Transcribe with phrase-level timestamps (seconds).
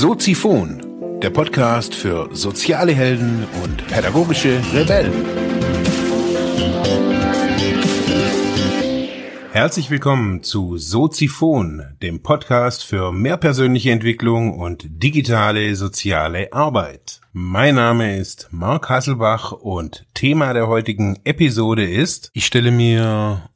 [0.00, 5.12] Soziphon, der Podcast für soziale Helden und pädagogische Rebellen.
[9.50, 17.20] Herzlich willkommen zu Soziphon, dem Podcast für mehr persönliche Entwicklung und digitale soziale Arbeit.
[17.32, 23.50] Mein Name ist Mark Hasselbach und Thema der heutigen Episode ist, ich stelle mir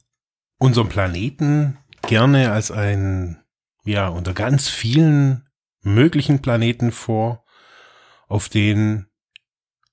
[0.59, 3.41] unseren Planeten gerne als ein,
[3.85, 5.45] ja, unter ganz vielen
[5.83, 7.45] möglichen Planeten vor,
[8.27, 9.07] auf denen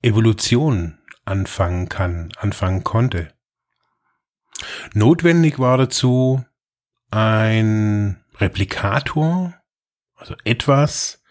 [0.03, 3.35] Evolution anfangen kann, anfangen konnte.
[4.95, 6.45] Notwendig war dazu
[7.11, 9.55] ein Replikator,
[10.15, 11.23] also etwas,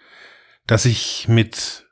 [0.67, 1.87] das sich mit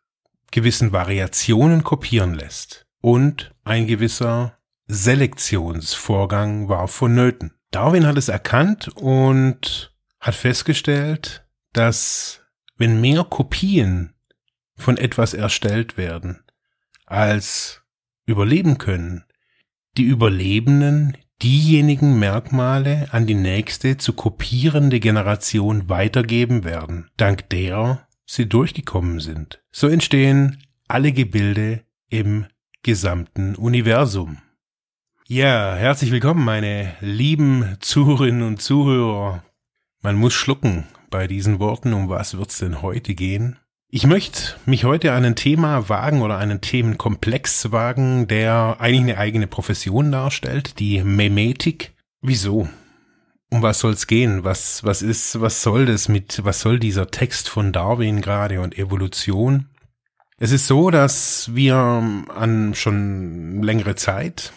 [0.51, 2.85] gewissen Variationen kopieren lässt.
[3.01, 7.53] Und ein gewisser Selektionsvorgang war vonnöten.
[7.71, 12.41] Darwin hat es erkannt und hat festgestellt, dass
[12.77, 14.13] wenn mehr Kopien
[14.75, 16.43] von etwas erstellt werden,
[17.05, 17.81] als
[18.25, 19.23] überleben können,
[19.97, 28.47] die Überlebenden diejenigen Merkmale an die nächste zu kopierende Generation weitergeben werden, dank der sie
[28.47, 29.61] durchgekommen sind.
[29.71, 32.45] So entstehen alle Gebilde im
[32.83, 34.37] gesamten Universum.
[35.27, 39.43] Ja, herzlich willkommen, meine lieben Zuhörerinnen und Zuhörer.
[40.01, 43.57] Man muss schlucken, bei diesen Worten, um was wird's denn heute gehen?
[43.89, 49.47] Ich möchte mich heute an Thema wagen oder einen Themenkomplex wagen, der eigentlich eine eigene
[49.47, 51.93] Profession darstellt, die Memetik.
[52.21, 52.67] Wieso?
[53.49, 54.43] Um was soll's gehen?
[54.43, 58.77] Was, was ist, was soll das mit, was soll dieser Text von Darwin gerade und
[58.77, 59.69] Evolution?
[60.37, 64.51] Es ist so, dass wir an schon längere Zeit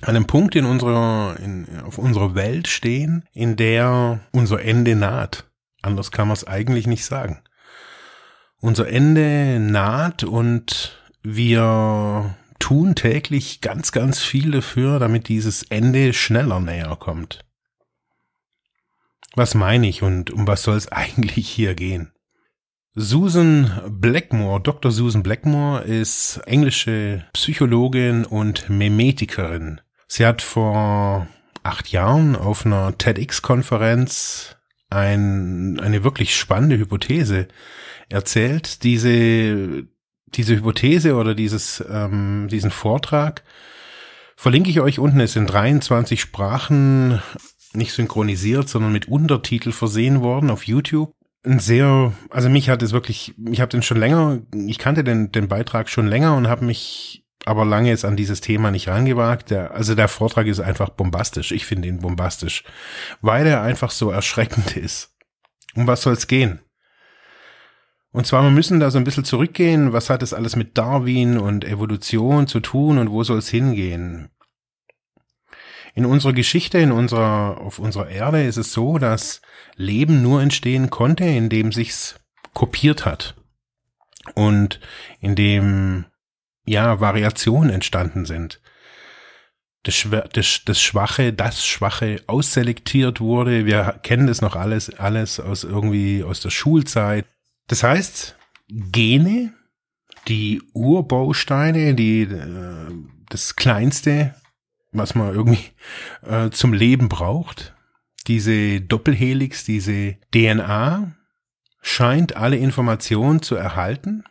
[0.00, 5.44] an einem Punkt in unserer, in, auf unserer Welt stehen, in der unser Ende naht.
[5.82, 7.42] Anders kann man es eigentlich nicht sagen.
[8.60, 16.60] Unser Ende naht und wir tun täglich ganz, ganz viel dafür, damit dieses Ende schneller
[16.60, 17.44] näher kommt.
[19.34, 22.12] Was meine ich und um was soll es eigentlich hier gehen?
[22.94, 24.92] Susan Blackmore, Dr.
[24.92, 29.80] Susan Blackmore ist englische Psychologin und Memetikerin.
[30.06, 31.26] Sie hat vor
[31.62, 34.56] acht Jahren auf einer TEDx-Konferenz
[34.92, 37.48] ein, eine wirklich spannende Hypothese
[38.08, 38.82] erzählt.
[38.82, 39.86] Diese,
[40.28, 43.42] diese Hypothese oder dieses, ähm, diesen Vortrag
[44.36, 45.20] verlinke ich euch unten.
[45.20, 47.20] Es sind 23 Sprachen
[47.74, 51.12] nicht synchronisiert, sondern mit Untertitel versehen worden auf YouTube.
[51.44, 55.32] Ein sehr, also mich hat es wirklich, ich habe den schon länger, ich kannte den,
[55.32, 59.50] den Beitrag schon länger und habe mich aber lange jetzt an dieses Thema nicht rangewagt.
[59.50, 61.52] Der, also der Vortrag ist einfach bombastisch.
[61.52, 62.64] Ich finde ihn bombastisch,
[63.20, 65.14] weil er einfach so erschreckend ist.
[65.74, 66.60] Um was soll es gehen?
[68.12, 69.94] Und zwar, wir müssen da so ein bisschen zurückgehen.
[69.94, 74.28] Was hat es alles mit Darwin und Evolution zu tun und wo soll es hingehen?
[75.94, 79.40] In unserer Geschichte, in unserer, auf unserer Erde ist es so, dass
[79.76, 82.20] Leben nur entstehen konnte, indem sich's
[82.54, 83.34] kopiert hat.
[84.34, 84.78] Und
[85.20, 86.04] indem
[86.64, 88.60] ja, Variationen entstanden sind.
[89.84, 93.66] Das, das, das Schwache, das Schwache ausselektiert wurde.
[93.66, 97.26] Wir kennen das noch alles, alles aus irgendwie aus der Schulzeit.
[97.66, 98.36] Das heißt,
[98.68, 99.52] Gene,
[100.28, 102.92] die Urbausteine, die, äh,
[103.28, 104.34] das Kleinste,
[104.92, 105.70] was man irgendwie
[106.24, 107.74] äh, zum Leben braucht,
[108.28, 111.12] diese Doppelhelix, diese DNA,
[111.80, 114.22] scheint alle Informationen zu erhalten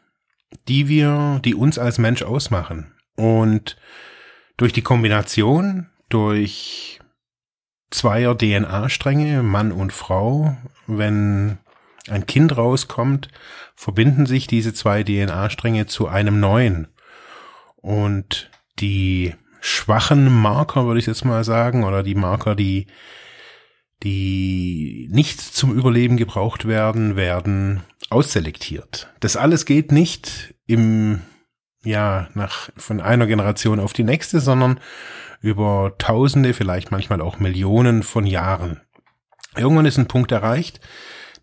[0.68, 2.94] die wir, die uns als Mensch ausmachen.
[3.16, 3.78] Und
[4.58, 7.00] durch die Kombination, durch
[7.90, 10.56] zweier DNA-Stränge, Mann und Frau,
[10.88, 11.58] wenn
[12.10, 13.30] ein Kind rauskommt,
[13.76, 16.88] verbinden sich diese zwei DNA-Stränge zu einem neuen.
[17.78, 22.88] Und die schwachen Marker, würde ich jetzt mal sagen, oder die Marker, die,
[24.04, 29.10] die nicht zum Überleben gebraucht werden, werden ausselektiert.
[29.20, 31.22] Das alles geht nicht im,
[31.84, 34.80] ja, nach, von einer Generation auf die nächste, sondern
[35.42, 38.82] über Tausende, vielleicht manchmal auch Millionen von Jahren.
[39.56, 40.80] Irgendwann ist ein Punkt erreicht,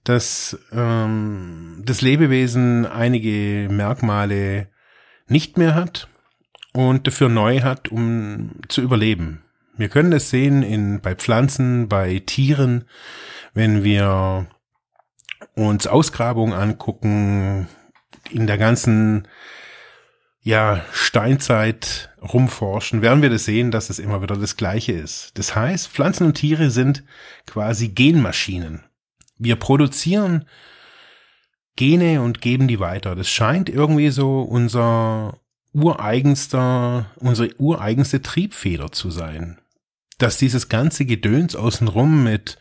[0.04, 4.68] dass ähm, das Lebewesen einige Merkmale
[5.26, 6.08] nicht mehr hat
[6.72, 9.42] und dafür neu hat, um zu überleben.
[9.78, 12.84] Wir können das sehen in, bei Pflanzen, bei Tieren,
[13.54, 14.48] wenn wir
[15.54, 17.68] uns Ausgrabungen angucken,
[18.30, 19.28] in der ganzen
[20.40, 25.38] ja, Steinzeit rumforschen, werden wir das sehen, dass es immer wieder das Gleiche ist.
[25.38, 27.04] Das heißt, Pflanzen und Tiere sind
[27.46, 28.82] quasi Genmaschinen.
[29.38, 30.46] Wir produzieren
[31.76, 33.14] Gene und geben die weiter.
[33.14, 35.38] Das scheint irgendwie so unser
[35.72, 39.58] ureigenster, unsere ureigenste Triebfeder zu sein.
[40.18, 42.58] Dass dieses ganze Gedöns außenrum mit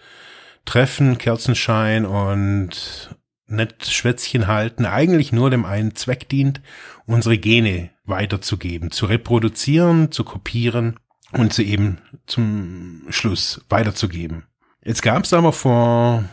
[0.66, 3.16] Treffen, Kerzenschein und
[3.48, 6.62] nett Schwätzchen halten eigentlich nur dem einen Zweck dient,
[7.06, 11.00] unsere Gene weiterzugeben, zu reproduzieren, zu kopieren
[11.32, 14.44] und sie eben zum Schluss weiterzugeben.
[14.84, 16.24] Jetzt gab es aber vor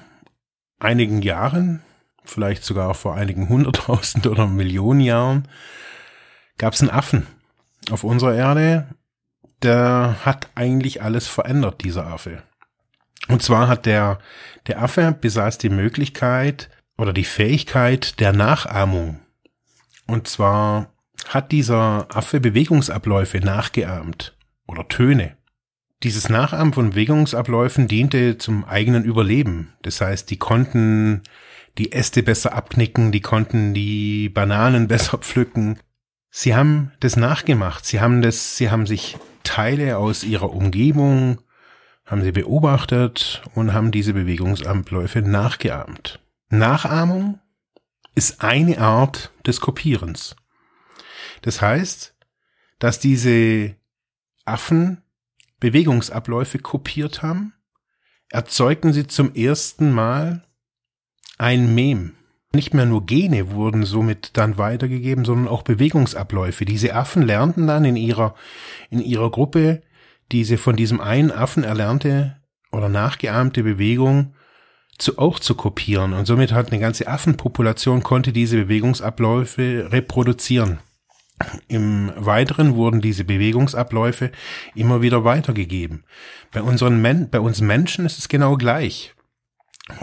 [0.79, 1.82] einigen Jahren,
[2.25, 5.49] vielleicht sogar vor einigen hunderttausend oder Millionen Jahren,
[6.59, 7.26] gab es einen Affen
[7.91, 8.87] auf unserer Erde,
[9.64, 12.43] der hat eigentlich alles verändert, dieser Affe.
[13.28, 14.19] Und zwar hat der,
[14.66, 19.20] der Affe besaß die Möglichkeit oder die Fähigkeit der Nachahmung.
[20.06, 20.93] Und zwar
[21.28, 25.37] hat dieser Affe Bewegungsabläufe nachgeahmt oder Töne.
[26.02, 29.72] Dieses Nachahmen von Bewegungsabläufen diente zum eigenen Überleben.
[29.82, 31.22] Das heißt, die konnten
[31.78, 35.81] die Äste besser abknicken, die konnten die Bananen besser pflücken.
[36.37, 37.87] Sie haben das nachgemacht.
[37.87, 41.41] Sie haben das, sie haben sich Teile aus ihrer Umgebung,
[42.05, 46.19] haben sie beobachtet und haben diese Bewegungsabläufe nachgeahmt.
[46.49, 47.39] Nachahmung
[48.17, 50.35] ist eine Art des Kopierens.
[51.43, 52.17] Das heißt,
[52.81, 53.77] dass diese
[54.45, 55.03] Affen
[55.61, 57.55] Bewegungsabläufe kopiert haben,
[58.29, 60.45] erzeugten sie zum ersten Mal
[61.39, 62.17] ein Mem.
[62.55, 66.65] Nicht mehr nur Gene wurden somit dann weitergegeben, sondern auch Bewegungsabläufe.
[66.65, 68.35] Diese Affen lernten dann in ihrer,
[68.91, 69.83] in ihrer Gruppe
[70.31, 72.37] diese von diesem einen Affen erlernte
[72.71, 74.35] oder nachgeahmte Bewegung
[74.99, 76.12] zu, auch zu kopieren.
[76.12, 80.79] Und somit hat eine ganze Affenpopulation konnte diese Bewegungsabläufe reproduzieren.
[81.67, 84.31] Im Weiteren wurden diese Bewegungsabläufe
[84.77, 86.05] immer wieder weitergegeben.
[86.53, 89.15] Bei unseren Men bei uns Menschen ist es genau gleich.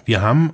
[0.03, 0.51] Wir haben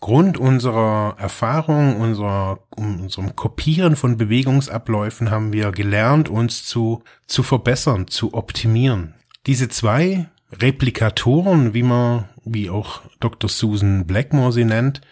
[0.00, 8.08] aufgrund unserer Erfahrung, unserer, unserem Kopieren von Bewegungsabläufen haben wir gelernt, uns zu, zu verbessern,
[8.08, 9.12] zu optimieren.
[9.46, 13.50] Diese zwei Replikatoren, wie man, wie auch Dr.
[13.50, 15.02] Susan Blackmore sie nennt,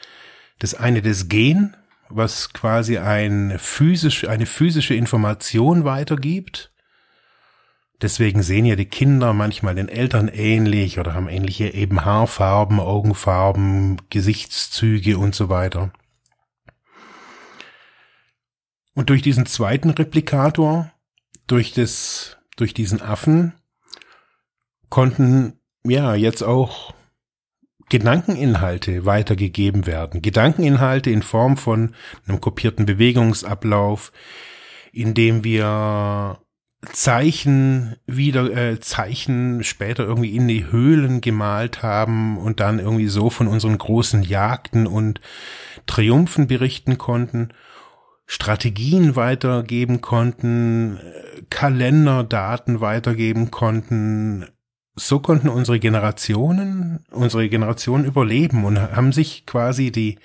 [0.58, 1.76] das eine das Gen,
[2.08, 6.70] was quasi ein physisch, eine physische Information weitergibt.
[8.00, 14.00] Deswegen sehen ja die Kinder manchmal den Eltern ähnlich oder haben ähnliche eben Haarfarben, Augenfarben,
[14.08, 15.92] Gesichtszüge und so weiter.
[18.94, 20.92] Und durch diesen zweiten Replikator,
[21.48, 23.54] durch das, durch diesen Affen,
[24.90, 26.94] konnten ja jetzt auch
[27.88, 30.22] Gedankeninhalte weitergegeben werden.
[30.22, 31.94] Gedankeninhalte in Form von
[32.26, 34.12] einem kopierten Bewegungsablauf,
[34.92, 36.40] indem wir
[36.92, 43.30] Zeichen wieder äh, Zeichen später irgendwie in die Höhlen gemalt haben und dann irgendwie so
[43.30, 45.20] von unseren großen Jagden und
[45.86, 47.48] Triumphen berichten konnten,
[48.26, 51.00] Strategien weitergeben konnten,
[51.50, 54.46] Kalenderdaten weitergeben konnten,
[54.94, 60.18] so konnten unsere Generationen, unsere Generation überleben und haben sich quasi die,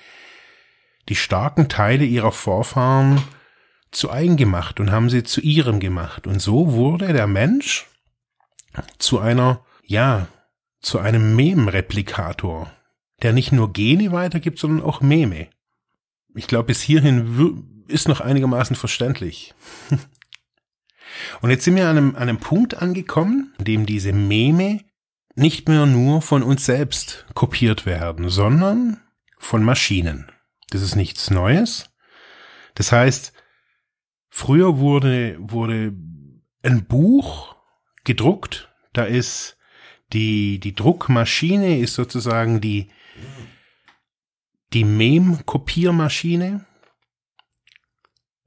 [1.09, 3.21] die starken Teile ihrer Vorfahren
[3.93, 6.27] zu eigen gemacht und haben sie zu ihrem gemacht.
[6.27, 7.87] Und so wurde der Mensch
[8.97, 10.27] zu einer, ja,
[10.81, 12.71] zu einem Mem-Replikator,
[13.21, 15.47] der nicht nur Gene weitergibt, sondern auch Meme.
[16.35, 19.53] Ich glaube, bis hierhin ist noch einigermaßen verständlich.
[21.41, 24.81] Und jetzt sind wir an einem, an einem Punkt angekommen, in dem diese Meme
[25.35, 28.99] nicht mehr nur von uns selbst kopiert werden, sondern
[29.37, 30.31] von Maschinen.
[30.69, 31.89] Das ist nichts Neues.
[32.75, 33.32] Das heißt,
[34.33, 35.93] früher wurde, wurde
[36.63, 37.55] ein Buch
[38.03, 39.57] gedruckt, da ist
[40.11, 42.89] die, die Druckmaschine ist sozusagen die,
[44.73, 46.65] die Mem-Kopiermaschine.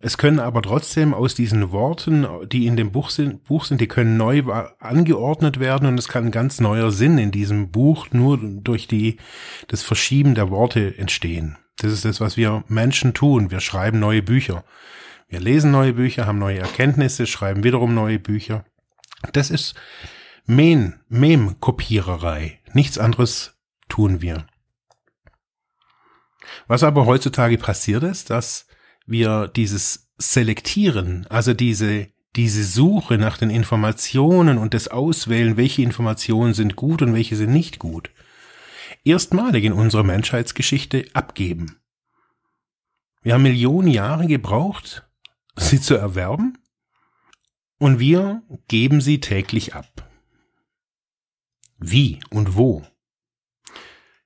[0.00, 3.88] Es können aber trotzdem aus diesen Worten, die in dem Buch sind, Buch sind, die
[3.88, 4.42] können neu
[4.80, 9.18] angeordnet werden und es kann ein ganz neuer Sinn in diesem Buch nur durch die,
[9.68, 11.56] das Verschieben der Worte entstehen.
[11.76, 13.52] Das ist das, was wir Menschen tun.
[13.52, 14.64] Wir schreiben neue Bücher.
[15.28, 18.64] Wir lesen neue Bücher, haben neue Erkenntnisse, schreiben wiederum neue Bücher.
[19.32, 19.74] Das ist
[20.46, 22.60] Mem-Kopiererei.
[22.72, 24.46] Nichts anderes tun wir.
[26.68, 28.66] Was aber heutzutage passiert ist, dass
[29.06, 36.54] wir dieses Selektieren, also diese, diese Suche nach den Informationen und das Auswählen, welche Informationen
[36.54, 38.10] sind gut und welche sind nicht gut,
[39.04, 41.80] erstmalig in unserer Menschheitsgeschichte abgeben.
[43.22, 45.05] Wir haben Millionen Jahre gebraucht,
[45.56, 46.58] sie zu erwerben,
[47.78, 50.08] und wir geben sie täglich ab.
[51.78, 52.86] Wie und wo?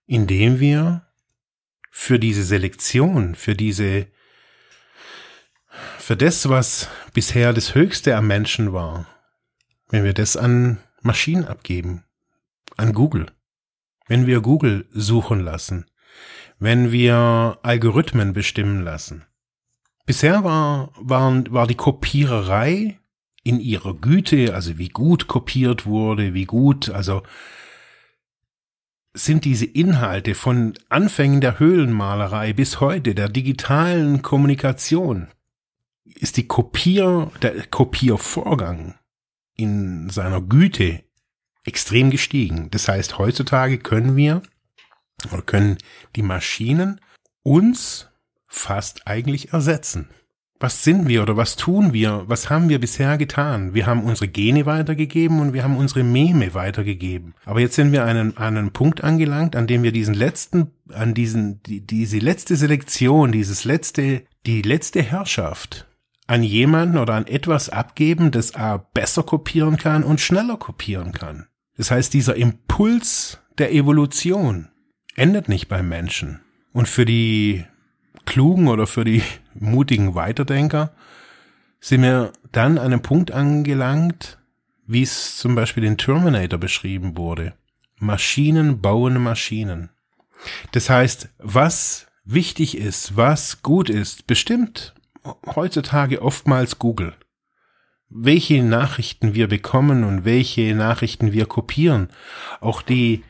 [0.07, 1.07] Indem wir
[1.91, 4.07] für diese Selektion, für diese,
[5.99, 9.07] für das, was bisher das Höchste am Menschen war,
[9.89, 12.05] wenn wir das an Maschinen abgeben,
[12.77, 13.27] an Google,
[14.07, 15.91] wenn wir Google suchen lassen,
[16.59, 19.27] wenn wir Algorithmen bestimmen lassen.
[20.11, 22.99] Bisher war, waren, war die Kopiererei
[23.45, 27.23] in ihrer Güte, also wie gut kopiert wurde, wie gut, also
[29.15, 35.29] sind diese Inhalte von Anfängen der Höhlenmalerei bis heute, der digitalen Kommunikation,
[36.07, 38.97] ist die Kopier, der Kopiervorgang
[39.55, 41.05] in seiner Güte
[41.65, 42.69] extrem gestiegen.
[42.73, 44.43] Das heißt, heutzutage können wir
[45.33, 45.79] oder können
[46.17, 47.01] die Maschinen
[47.45, 48.10] uns
[48.51, 50.11] fast eigentlich ersetzen.
[50.63, 52.25] Was sind wir oder was tun wir?
[52.27, 53.73] Was haben wir bisher getan?
[53.73, 57.35] Wir haben unsere Gene weitergegeben und wir haben unsere Meme weitergegeben.
[57.47, 60.73] Aber jetzt sind wir an einem, an einem Punkt angelangt, an dem wir diesen letzten,
[60.93, 65.87] an diesen, die, diese letzte Selektion, dieses letzte, die letzte Herrschaft
[66.27, 71.47] an jemanden oder an etwas abgeben, das A besser kopieren kann und schneller kopieren kann.
[71.79, 74.69] Das heißt, dieser Impuls der Evolution
[75.15, 76.41] endet nicht beim Menschen.
[76.73, 77.65] Und für die
[78.27, 79.23] Klugen oder für die
[79.55, 80.93] mutigen Weiterdenker
[81.81, 84.39] sind wir dann an einem Punkt angelangt,
[84.87, 87.55] wie es zum Beispiel in Terminator beschrieben wurde.
[87.99, 89.91] Maschinen bauen Maschinen.
[90.73, 94.95] Das heißt, was wichtig ist, was gut ist, bestimmt
[95.55, 97.15] heutzutage oftmals Google.
[98.09, 102.09] Welche Nachrichten wir bekommen und welche Nachrichten wir kopieren.
[102.61, 103.23] Auch die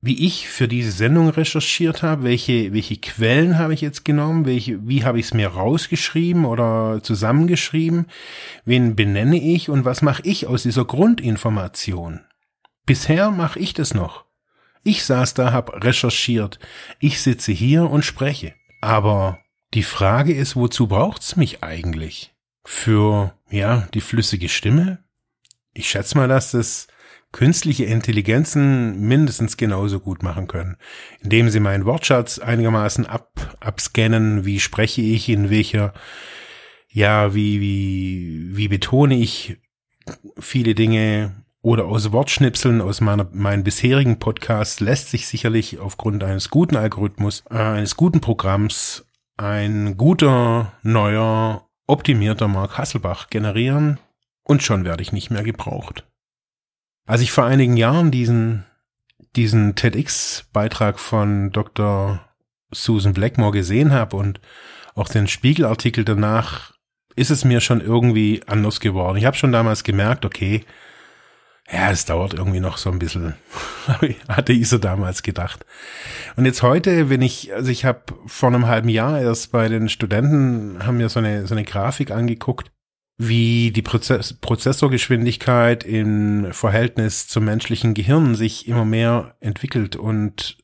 [0.00, 4.86] wie ich für diese Sendung recherchiert habe, welche, welche Quellen habe ich jetzt genommen, welche,
[4.86, 8.06] wie habe ich es mir rausgeschrieben oder zusammengeschrieben,
[8.64, 12.20] wen benenne ich und was mache ich aus dieser Grundinformation.
[12.86, 14.24] Bisher mache ich das noch.
[14.84, 16.60] Ich saß da, habe recherchiert,
[17.00, 18.54] ich sitze hier und spreche.
[18.80, 19.38] Aber
[19.74, 22.32] die Frage ist, wozu braucht's mich eigentlich?
[22.64, 25.02] Für, ja, die flüssige Stimme?
[25.74, 26.86] Ich schätze mal, dass das
[27.32, 30.76] künstliche Intelligenzen mindestens genauso gut machen können,
[31.20, 35.92] indem sie meinen Wortschatz einigermaßen ab, abscannen, wie spreche ich, in welcher,
[36.88, 39.58] ja, wie, wie, wie betone ich
[40.38, 46.48] viele Dinge oder aus Wortschnipseln aus meiner, meinen bisherigen Podcasts lässt sich sicherlich aufgrund eines
[46.48, 49.04] guten Algorithmus, äh, eines guten Programms
[49.36, 53.98] ein guter, neuer, optimierter Mark Hasselbach generieren
[54.44, 56.07] und schon werde ich nicht mehr gebraucht.
[57.08, 58.66] Als ich vor einigen Jahren diesen,
[59.34, 62.20] diesen TEDx-Beitrag von Dr.
[62.70, 64.42] Susan Blackmore gesehen habe und
[64.94, 66.74] auch den Spiegelartikel danach,
[67.16, 69.16] ist es mir schon irgendwie anders geworden.
[69.16, 70.66] Ich habe schon damals gemerkt, okay,
[71.72, 73.36] ja, es dauert irgendwie noch so ein bisschen,
[74.28, 75.64] hatte ich so damals gedacht.
[76.36, 79.88] Und jetzt heute, wenn ich, also ich habe vor einem halben Jahr erst bei den
[79.88, 82.70] Studenten, haben mir so eine, so eine Grafik angeguckt,
[83.18, 90.56] wie die Prozess Prozessorgeschwindigkeit im Verhältnis zum menschlichen Gehirn sich immer mehr entwickelt und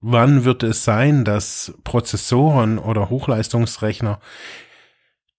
[0.00, 4.20] wann wird es sein, dass Prozessoren oder Hochleistungsrechner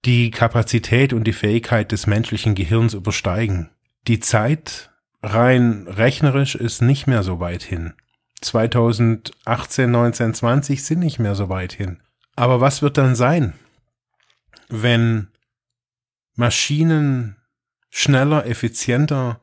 [0.05, 3.69] die Kapazität und die Fähigkeit des menschlichen Gehirns übersteigen.
[4.07, 4.89] Die Zeit
[5.21, 7.93] rein rechnerisch ist nicht mehr so weit hin.
[8.39, 11.99] 2018, 19, 20 sind nicht mehr so weit hin.
[12.35, 13.53] Aber was wird dann sein,
[14.69, 15.27] wenn
[16.37, 17.35] Maschinen
[17.89, 19.41] schneller, effizienter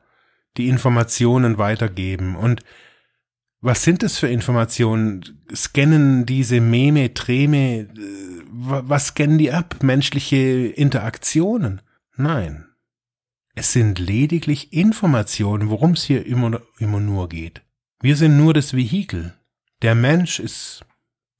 [0.57, 2.35] die Informationen weitergeben.
[2.35, 2.63] Und
[3.61, 5.43] was sind es für Informationen?
[5.53, 7.87] Scannen diese Meme, Treme, äh,
[8.47, 9.77] was scannen die ab?
[9.83, 11.81] Menschliche Interaktionen?
[12.15, 12.65] Nein.
[13.55, 17.61] Es sind lediglich Informationen, worum es hier immer, immer nur geht.
[18.01, 19.33] Wir sind nur das Vehikel.
[19.81, 20.85] Der Mensch ist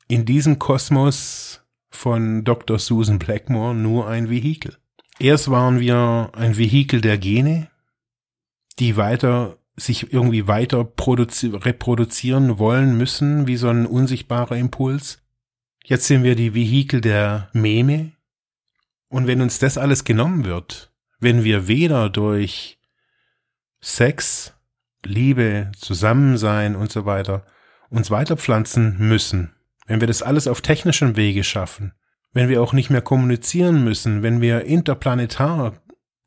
[0.08, 2.80] in diesem Kosmos von Dr.
[2.80, 4.78] Susan Blackmore nur ein Vehikel.
[5.20, 7.70] Erst waren wir ein Vehikel der Gene,
[8.80, 15.22] die weiter sich irgendwie weiter reproduzieren wollen müssen, wie so ein unsichtbarer Impuls.
[15.84, 18.14] Jetzt sind wir die Vehikel der Meme.
[19.10, 22.80] Und wenn uns das alles genommen wird, wenn wir weder durch
[23.82, 24.54] Sex,
[25.04, 27.46] Liebe, Zusammensein und so weiter
[27.90, 29.54] uns weiterpflanzen müssen,
[29.86, 31.94] wenn wir das alles auf technischem Wege schaffen,
[32.36, 35.74] wenn wir auch nicht mehr kommunizieren müssen, wenn wir interplanetar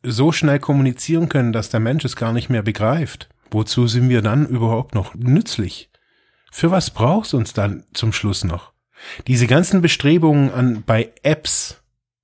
[0.02, 4.22] so schnell kommunizieren können, dass der Mensch es gar nicht mehr begreift, wozu sind wir
[4.22, 5.90] dann überhaupt noch nützlich?
[6.50, 8.72] Für was brauchst uns dann zum Schluss noch?
[9.26, 11.82] Diese ganzen Bestrebungen an bei Apps,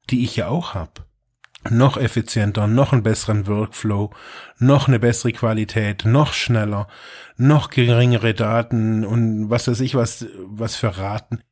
[0.09, 1.05] die ich ja auch habe,
[1.69, 4.11] noch effizienter, noch einen besseren Workflow,
[4.59, 6.89] noch eine bessere Qualität, noch schneller,
[7.37, 11.43] noch geringere Daten und was weiß ich was, was für Raten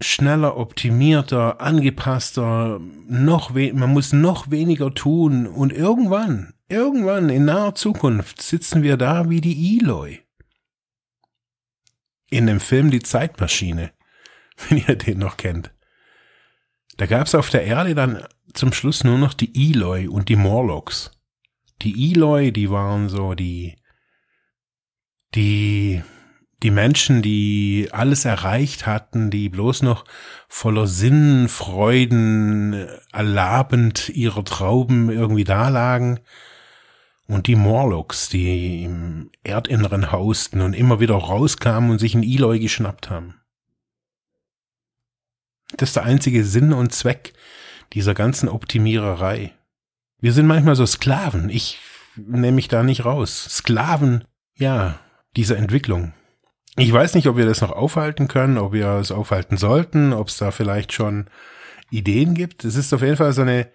[0.00, 8.40] schneller, optimierter, angepasster, noch man muss noch weniger tun und irgendwann, irgendwann in naher Zukunft
[8.40, 10.20] sitzen wir da wie die Eloy.
[12.30, 13.92] In dem Film Die Zeitmaschine,
[14.68, 15.72] wenn ihr den noch kennt.
[16.96, 18.24] Da gab's auf der Erde dann
[18.54, 21.10] zum Schluss nur noch die Eloy und die Morlocks.
[21.82, 23.76] Die Eloy, die waren so die,
[25.34, 26.02] die
[26.62, 30.04] die Menschen, die alles erreicht hatten, die bloß noch
[30.48, 36.20] voller Sinn, Freuden, erlabend ihrer Trauben irgendwie dalagen,
[37.28, 42.58] und die Morlocks, die im Erdinneren hausten und immer wieder rauskamen und sich ein Eloy
[42.58, 43.34] geschnappt haben.
[45.76, 47.34] Das ist der einzige Sinn und Zweck
[47.92, 49.52] dieser ganzen Optimiererei.
[50.20, 51.50] Wir sind manchmal so Sklaven.
[51.50, 51.78] Ich
[52.16, 53.46] nehme mich da nicht raus.
[53.50, 54.24] Sklaven,
[54.56, 54.98] ja,
[55.36, 56.14] dieser Entwicklung.
[56.78, 60.28] Ich weiß nicht, ob wir das noch aufhalten können, ob wir es aufhalten sollten, ob
[60.28, 61.26] es da vielleicht schon
[61.90, 62.64] Ideen gibt.
[62.64, 63.68] Es ist auf jeden Fall so eine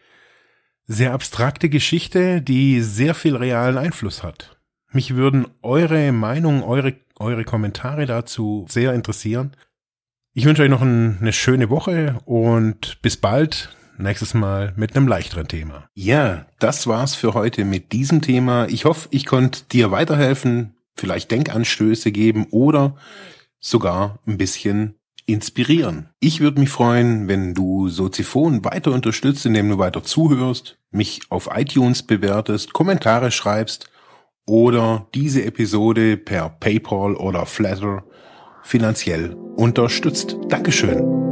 [0.86, 4.58] sehr abstrakte Geschichte, die sehr viel realen Einfluss hat.
[4.92, 9.56] Mich würden eure Meinung, eure, eure Kommentare dazu sehr interessieren.
[10.34, 13.76] Ich wünsche euch noch ein, eine schöne Woche und bis bald.
[13.98, 15.88] Nächstes Mal mit einem leichteren Thema.
[15.94, 18.66] Ja, das war's für heute mit diesem Thema.
[18.68, 22.96] Ich hoffe, ich konnte dir weiterhelfen, vielleicht Denkanstöße geben oder
[23.60, 24.96] sogar ein bisschen
[25.26, 26.10] inspirieren.
[26.20, 31.50] Ich würde mich freuen, wenn du Soziphon weiter unterstützt, indem du weiter zuhörst, mich auf
[31.54, 33.90] iTunes bewertest, Kommentare schreibst
[34.46, 38.04] oder diese Episode per PayPal oder Flatter
[38.64, 40.38] finanziell unterstützt.
[40.50, 41.23] Dankeschön.